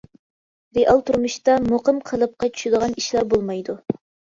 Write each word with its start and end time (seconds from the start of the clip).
رېئال 0.77 1.03
تۇرمۇشتا 1.09 1.59
مۇقىم 1.67 2.01
قېلىپقا 2.09 2.51
چۈشىدىغان 2.57 2.99
ئىشلار 3.03 3.31
بولمايدۇ. 3.37 3.81